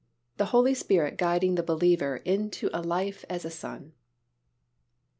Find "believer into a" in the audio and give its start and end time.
1.61-2.81